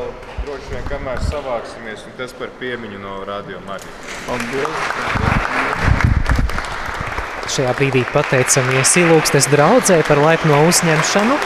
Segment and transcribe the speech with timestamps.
[0.00, 0.10] vēl
[0.46, 4.16] droši vien, kamēr savāksimies, un tas par piemiņu no radio Marijas.
[4.26, 4.74] Paldies!
[7.50, 11.38] Šajā brīdī pateicamies Ilūgstes draudzē par laipno uzņemšanu.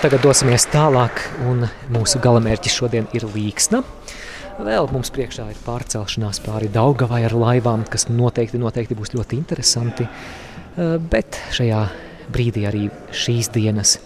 [0.00, 3.82] Un tagad dosimies tālāk, un mūsu galamērķis šodien ir Līksna.
[4.56, 10.06] Vēl mums priekšā ir pārcelšanās pāri Daugavai ar laivām, kas noteikti, noteikti būs ļoti interesanti.
[10.08, 11.82] Eh, Bet šajā
[12.32, 13.98] brīdī arī šīs dienas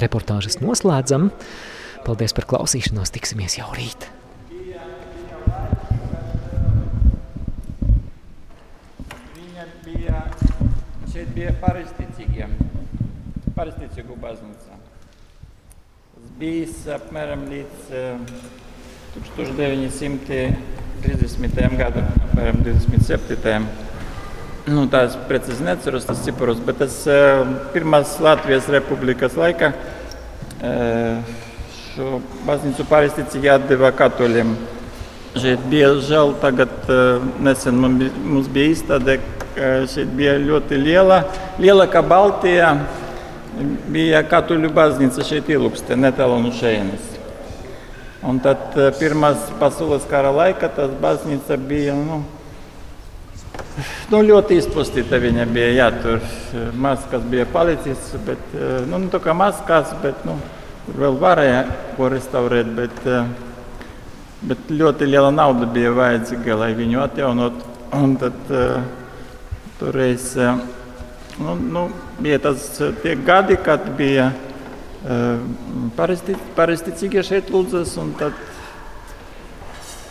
[0.00, 1.28] reportāžas noslēdzam.
[2.08, 4.08] Paldies par klausīšanos, tiksimies jau rīt!
[9.36, 10.24] Viņa bija,
[11.12, 12.03] šeit bija pareizticīgiem,
[13.54, 14.74] pareizticīgu baznīca.
[16.14, 18.18] Tas bijis apmēram līdz eh,
[19.14, 21.78] 1930.
[21.78, 23.66] gadam, apmēram 27.
[24.64, 27.42] Nu, tā es precīzi neatceros tas ciparus, bet tas eh,
[27.74, 29.68] pirmās Latvijas republikas laikā
[30.64, 31.18] eh,
[31.92, 34.54] šo baznīcu pareizticīgi atdeva katoļiem.
[35.36, 39.18] Šeit bija žēl, tagad eh, nesen mums bija, mums bija izstāde,
[39.54, 41.18] ka šeit bija ļoti liela,
[41.60, 42.70] lielākā Baltijā
[43.92, 47.10] bija katoļu baznīca šeit Ilūkste, netālu no šejienes.
[48.24, 52.22] Un tad eh, pirmās pasaules kara laikā tas baznīca bija, nu,
[54.12, 59.02] nu ļoti izpostīta viņa bija, jā, tur eh, maz kas bija palicis, bet, eh, nu,
[59.02, 60.38] nu tā kā maz kas, bet, nu,
[60.96, 61.64] vēl varēja
[61.98, 62.96] ko restaurēt, bet,
[64.44, 67.62] bet ļoti liela nauda bija vajadzīga, lai viņu atjaunot.
[67.94, 68.82] Un tad uh,
[69.78, 70.58] toreiz uh,
[71.38, 71.88] nu, nu,
[72.22, 75.40] bija tas uh, tie gadi, kad bija uh,
[76.56, 78.36] pareizticīgie šeit lūdzas, un tad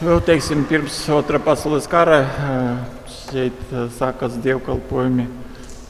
[0.00, 5.28] vēl, teiksim, pirms otrā pasaules kara uh, šeit sākas dievkalpojumi,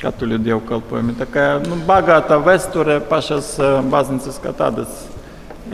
[0.00, 1.16] katoļu dievkalpojumi.
[1.20, 5.06] Tā kā nu, bagāta vēsture pašas uh, baznīcas kā tādas,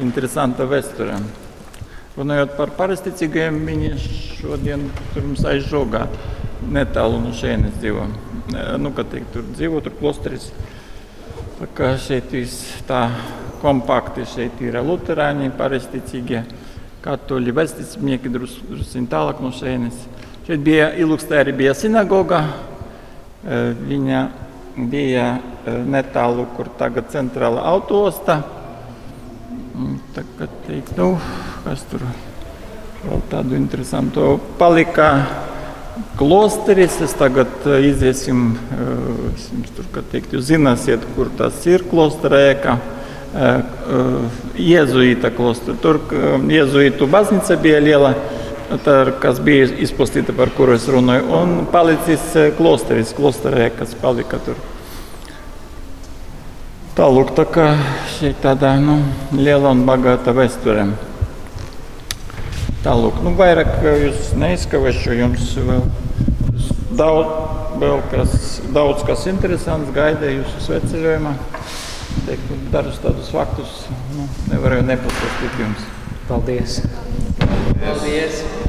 [0.03, 1.17] interesanta vēsture.
[2.17, 3.91] Runājot par pareizticīgiem, viņi
[4.41, 6.07] šodien tur mums aiz žogā
[6.73, 8.07] netālu no šejienes dzīvo.
[8.53, 10.53] Nu, teikt, tur dzīvo, tur klosteris.
[11.57, 13.09] Tā kā šeit viss tā
[13.63, 16.45] kompakti, šeit ir luterāņi, pareizticīgie,
[17.03, 20.05] katoļi, vesticnieki drus- drusciņ tālāk no šejienes.
[20.47, 22.45] Šeit bija Ilūkstē arī bija sinagoga.
[23.47, 24.29] Viņa
[24.77, 25.27] bija
[25.67, 28.43] netālu, kur tagad centrāla autoosta.
[30.15, 31.19] Tā kā teikt, nu,
[31.65, 32.05] kas tur
[33.03, 35.11] vēl tādu interesantu palika
[36.17, 37.01] klosteris.
[37.01, 37.49] Es tagad
[37.81, 38.85] iziesim, eh,
[39.35, 42.79] es jums tur, kad teikt, jūs zināsiet, kur tas ir klostera ēka.
[43.35, 43.63] Eh, eh,
[44.57, 45.77] Jēzuīta klostera.
[45.81, 46.01] Tur
[46.49, 48.15] jēzuītu baznīca bija liela,
[48.85, 54.39] tā, kas bija izpostīta, par kuru es runāju, un palicis klosteris, klostera ēka, kas palika
[54.39, 54.57] tur.
[56.97, 57.77] Tālūk, tā kā
[58.19, 59.03] šeit tāda nu,
[59.37, 60.87] liela un bagāta vēsture.
[62.87, 65.81] Tālūk, nu, vairāk eh, jūs neizskavēšu, jums vēl
[66.95, 67.33] daudz,
[67.83, 68.37] vēl kas,
[68.77, 71.33] daudz kas interesants gaida jūsu sveceļojumā.
[72.29, 73.75] Teiktu, dažus tādus faktus
[74.15, 75.91] nu, nevarēju nepastāstīt jums.
[76.31, 76.79] Paldies!
[77.83, 78.66] Paldies!